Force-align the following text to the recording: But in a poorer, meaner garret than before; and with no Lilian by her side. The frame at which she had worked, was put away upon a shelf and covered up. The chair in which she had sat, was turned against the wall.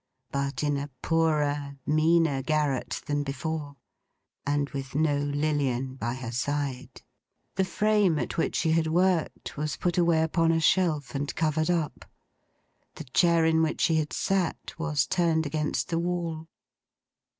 But 0.31 0.63
in 0.63 0.77
a 0.77 0.89
poorer, 1.03 1.77
meaner 1.85 2.41
garret 2.41 3.03
than 3.05 3.21
before; 3.21 3.75
and 4.47 4.67
with 4.71 4.95
no 4.95 5.19
Lilian 5.19 5.93
by 5.93 6.15
her 6.15 6.31
side. 6.31 7.03
The 7.53 7.65
frame 7.65 8.17
at 8.17 8.35
which 8.35 8.55
she 8.55 8.71
had 8.71 8.87
worked, 8.87 9.57
was 9.57 9.77
put 9.77 9.99
away 9.99 10.23
upon 10.23 10.51
a 10.51 10.59
shelf 10.59 11.13
and 11.13 11.35
covered 11.35 11.69
up. 11.69 12.05
The 12.95 13.03
chair 13.13 13.45
in 13.45 13.61
which 13.61 13.81
she 13.81 13.97
had 13.97 14.11
sat, 14.11 14.73
was 14.79 15.05
turned 15.05 15.45
against 15.45 15.89
the 15.89 15.99
wall. 15.99 16.47